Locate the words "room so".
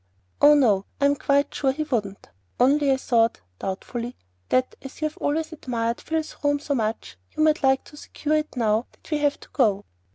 6.43-6.73